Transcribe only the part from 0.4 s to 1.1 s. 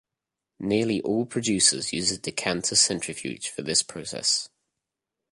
Nearly